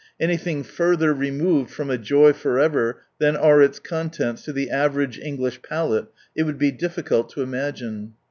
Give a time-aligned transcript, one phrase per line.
[0.19, 4.65] Anything further removed from "a ^| joy for ever" than are its contents to the
[4.65, 4.71] ^| •S?
[4.91, 8.15] iiverage English palate it would be diffrcuU H '^■ to imagine.